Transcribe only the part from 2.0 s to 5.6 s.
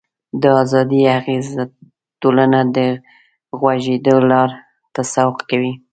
ټولنه د غوړېدلو لارو ته سوق